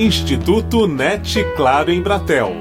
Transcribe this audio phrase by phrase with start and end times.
[0.00, 2.54] Instituto NET Claro em Bratel.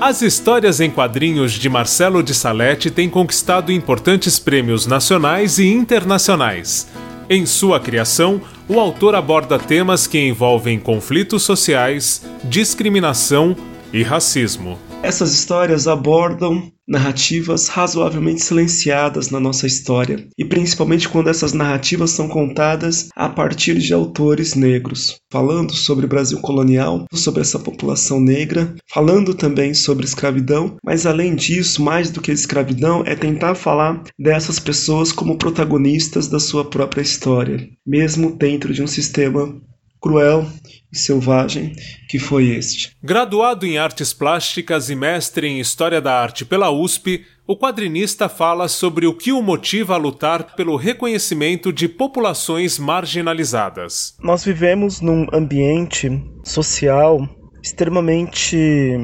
[0.00, 6.88] As histórias em quadrinhos de Marcelo de Salete têm conquistado importantes prêmios nacionais e internacionais.
[7.28, 13.54] Em sua criação, o autor aborda temas que envolvem conflitos sociais, discriminação
[13.92, 14.78] e racismo.
[15.02, 22.28] Essas histórias abordam narrativas razoavelmente silenciadas na nossa história, e principalmente quando essas narrativas são
[22.28, 28.74] contadas a partir de autores negros, falando sobre o Brasil colonial, sobre essa população negra,
[28.92, 34.58] falando também sobre escravidão, mas além disso, mais do que escravidão, é tentar falar dessas
[34.58, 39.60] pessoas como protagonistas da sua própria história, mesmo dentro de um sistema
[40.00, 40.46] cruel
[40.92, 41.74] e selvagem
[42.08, 42.96] que foi este.
[43.02, 48.68] Graduado em artes plásticas e mestre em história da arte pela USP, o quadrinista fala
[48.68, 54.14] sobre o que o motiva a lutar pelo reconhecimento de populações marginalizadas.
[54.22, 56.08] Nós vivemos num ambiente
[56.44, 57.28] social
[57.62, 58.96] extremamente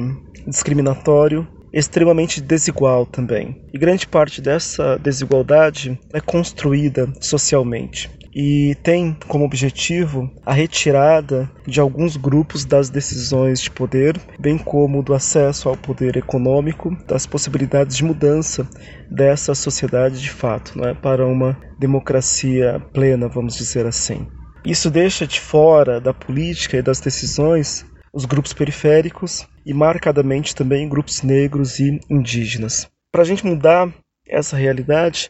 [0.47, 3.61] discriminatório, extremamente desigual também.
[3.73, 11.79] E grande parte dessa desigualdade é construída socialmente e tem como objetivo a retirada de
[11.79, 17.97] alguns grupos das decisões de poder, bem como do acesso ao poder econômico, das possibilidades
[17.97, 18.67] de mudança
[19.09, 24.27] dessa sociedade de fato, é, para uma democracia plena, vamos dizer assim.
[24.63, 30.87] Isso deixa de fora da política e das decisões os grupos periféricos e marcadamente também
[30.87, 32.89] grupos negros e indígenas.
[33.11, 33.93] Para a gente mudar
[34.25, 35.29] essa realidade,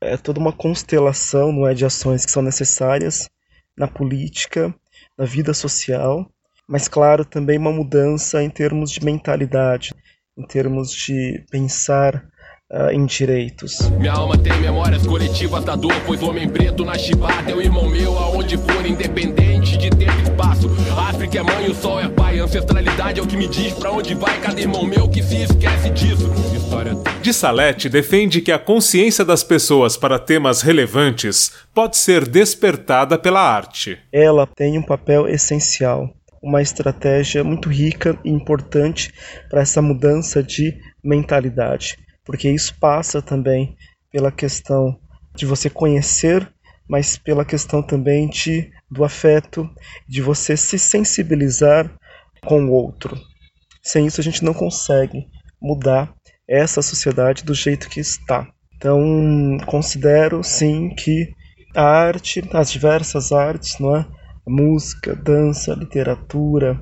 [0.00, 3.28] é toda uma constelação não é, de ações que são necessárias
[3.76, 4.74] na política,
[5.18, 6.26] na vida social,
[6.66, 9.94] mas, claro, também uma mudança em termos de mentalidade,
[10.34, 12.24] em termos de pensar
[12.72, 13.90] uh, em direitos.
[13.90, 17.60] Minha alma tem memórias coletivas da dor, pois o homem preto na chibata é o
[17.60, 20.33] irmão meu, aonde for independente de tempo
[20.68, 21.00] e espaço.
[21.00, 24.14] África é mãe, o sol é pai, ancestralidade é o que me diz pra onde
[24.14, 26.30] vai cada irmão meu que se esquece disso.
[26.54, 33.18] História de Salete defende que a consciência das pessoas para temas relevantes pode ser despertada
[33.18, 33.98] pela arte.
[34.12, 36.10] Ela tem um papel essencial
[36.42, 39.10] uma estratégia muito rica e importante
[39.48, 43.76] para essa mudança de mentalidade porque isso passa também
[44.10, 44.98] pela questão
[45.34, 46.48] de você conhecer,
[46.88, 49.68] mas pela questão também de, do afeto,
[50.08, 51.90] de você se sensibilizar
[52.44, 53.18] com o outro.
[53.82, 55.26] Sem isso, a gente não consegue
[55.60, 56.12] mudar
[56.48, 58.46] essa sociedade do jeito que está.
[58.76, 61.32] Então, considero sim que
[61.74, 64.06] a arte, as diversas artes, não é?
[64.46, 66.80] Música, dança, literatura,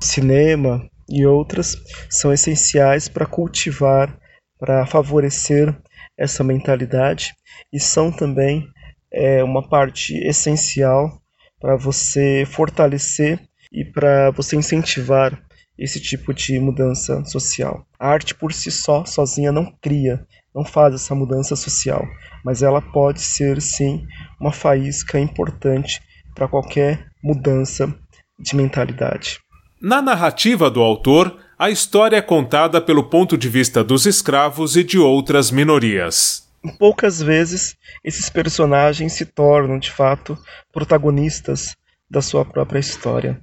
[0.00, 1.76] cinema e outras
[2.10, 4.20] são essenciais para cultivar
[4.60, 5.74] para favorecer
[6.18, 7.34] essa mentalidade
[7.72, 8.68] e são também
[9.12, 11.20] é, uma parte essencial
[11.60, 13.40] para você fortalecer
[13.72, 15.38] e para você incentivar
[15.78, 17.86] esse tipo de mudança social.
[17.98, 22.06] A arte por si só, sozinha, não cria, não faz essa mudança social,
[22.44, 24.04] mas ela pode ser sim
[24.38, 26.00] uma faísca importante
[26.34, 27.94] para qualquer mudança
[28.38, 29.38] de mentalidade.
[29.80, 34.84] Na narrativa do autor, a história é contada pelo ponto de vista dos escravos e
[34.84, 36.49] de outras minorias.
[36.78, 40.36] Poucas vezes esses personagens se tornam, de fato,
[40.72, 41.74] protagonistas
[42.08, 43.40] da sua própria história.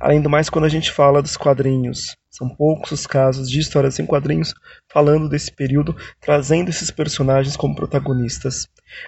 [0.00, 4.00] Além do mais, quando a gente fala dos quadrinhos, são poucos os casos de histórias
[4.00, 4.52] em quadrinhos
[4.92, 8.66] falando desse período, trazendo esses personagens como protagonistas.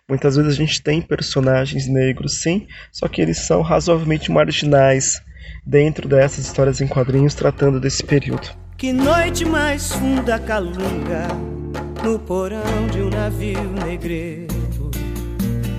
[0.09, 5.21] Muitas vezes a gente tem personagens negros, sim, só que eles são razoavelmente marginais
[5.67, 8.49] dentro dessas histórias em quadrinhos tratando desse período.
[8.77, 11.64] Que noite mais funda calunga
[12.05, 14.53] no porão de um navio negreiro.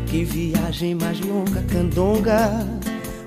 [0.08, 2.68] Que viagem mais longa candonga,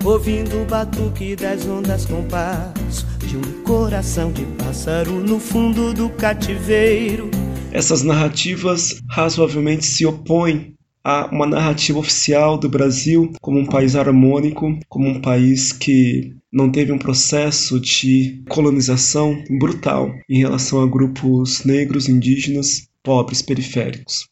[0.04, 6.08] ouvindo o batuque das ondas com passo de um coração de pássaro no fundo do
[6.08, 7.30] cativeiro.
[7.70, 10.74] Essas narrativas razoavelmente se opõem
[11.04, 16.70] a uma narrativa oficial do Brasil como um país harmônico, como um país que não
[16.70, 24.28] teve um processo de colonização brutal em relação a grupos negros, indígenas, pobres, periféricos.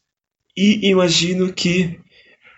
[0.55, 1.99] E imagino que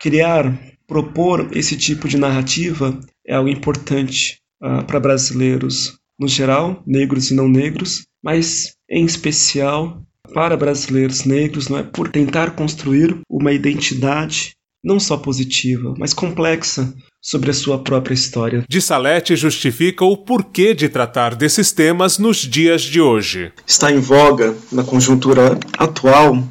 [0.01, 7.31] criar, propor esse tipo de narrativa é algo importante uh, para brasileiros no geral, negros
[7.31, 13.53] e não negros, mas em especial para brasileiros negros, não é por tentar construir uma
[13.53, 18.63] identidade não só positiva, mas complexa sobre a sua própria história.
[18.67, 23.51] De Salete justifica o porquê de tratar desses temas nos dias de hoje.
[23.67, 26.41] Está em voga, na conjuntura atual,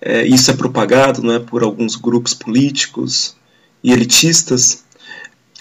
[0.00, 3.36] é, isso é propagado né, por alguns grupos políticos
[3.84, 4.84] e elitistas,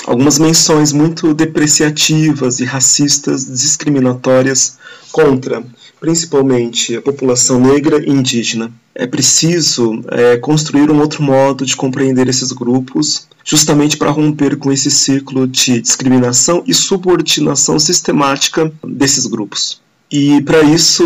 [0.06, 4.78] algumas menções muito depreciativas e racistas, discriminatórias
[5.12, 5.64] contra
[6.00, 8.72] principalmente a população negra e indígena.
[8.94, 14.72] É preciso é, construir um outro modo de compreender esses grupos, justamente para romper com
[14.72, 19.80] esse ciclo de discriminação e subordinação sistemática desses grupos.
[20.12, 21.04] E para isso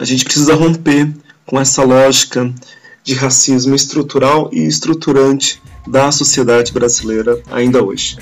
[0.00, 1.08] a gente precisa romper
[1.46, 2.52] com essa lógica
[3.04, 5.60] de racismo estrutural e estruturante
[5.90, 8.16] da sociedade brasileira ainda hoje.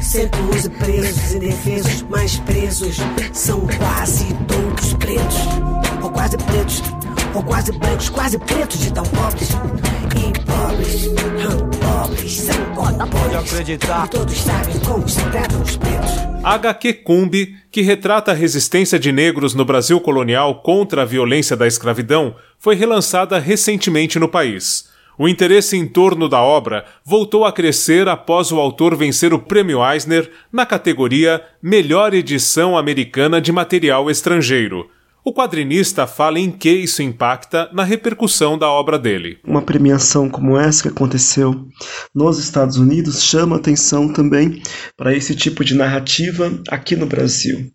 [0.00, 2.96] 111 presos indefesos, mais presos
[3.32, 5.36] são quase todos pretos,
[6.02, 6.82] ou quase pretos,
[7.34, 9.50] ou quase brancos, quase pretos de tão pobres.
[10.16, 13.10] E pobres, hum, pobres, são pobres.
[13.10, 14.06] Pode acreditar.
[14.06, 16.10] E todos sabem como se tratam os pretos.
[16.42, 21.66] HQ Cumbi, que retrata a resistência de negros no Brasil colonial contra a violência da
[21.66, 24.88] escravidão, foi relançada recentemente no país.
[25.18, 29.80] O interesse em torno da obra voltou a crescer após o autor vencer o Prêmio
[29.84, 34.88] Eisner na categoria Melhor Edição Americana de Material Estrangeiro.
[35.24, 39.40] O quadrinista fala em que isso impacta na repercussão da obra dele.
[39.44, 41.66] Uma premiação como essa que aconteceu
[42.14, 44.62] nos Estados Unidos chama atenção também
[44.96, 47.66] para esse tipo de narrativa aqui no Brasil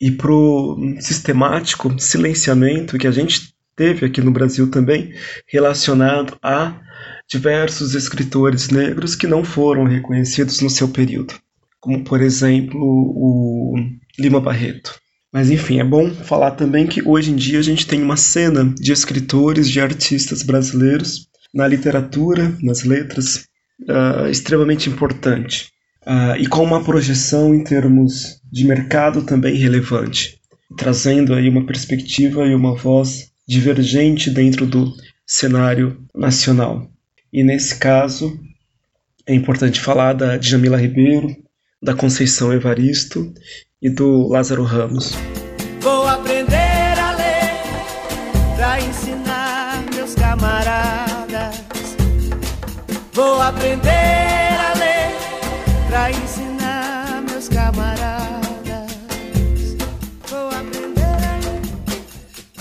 [0.00, 5.12] e para o sistemático silenciamento que a gente teve aqui no Brasil também
[5.46, 6.85] relacionado a
[7.28, 11.34] diversos escritores negros que não foram reconhecidos no seu período,
[11.80, 13.74] como por exemplo o
[14.18, 14.94] Lima Barreto.
[15.32, 18.64] Mas enfim, é bom falar também que hoje em dia a gente tem uma cena
[18.78, 23.46] de escritores, de artistas brasileiros na literatura, nas letras,
[23.82, 25.70] uh, extremamente importante.
[26.06, 30.38] Uh, e com uma projeção em termos de mercado também relevante,
[30.76, 34.92] trazendo aí uma perspectiva e uma voz divergente dentro do
[35.26, 36.88] cenário nacional.
[37.36, 38.40] E nesse caso,
[39.26, 41.36] é importante falar da Djamila Ribeiro,
[41.82, 43.30] da Conceição Evaristo
[43.82, 45.12] e do Lázaro Ramos.
[45.82, 51.66] Vou aprender a ler para ensinar meus camaradas.
[53.12, 54.25] Vou aprender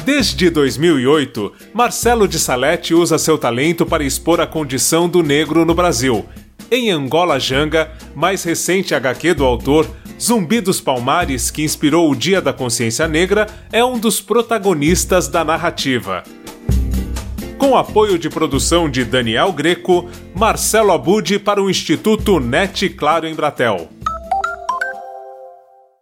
[0.05, 5.73] Desde 2008, Marcelo de Salete usa seu talento para expor a condição do negro no
[5.73, 6.23] Brasil.
[6.69, 9.89] Em Angola Janga, mais recente HQ do autor,
[10.21, 15.43] Zumbi dos Palmares, que inspirou o Dia da Consciência Negra, é um dos protagonistas da
[15.43, 16.23] narrativa.
[17.57, 23.33] Com apoio de produção de Daniel Greco, Marcelo Abud para o Instituto NET Claro em
[23.33, 23.94] Bratel.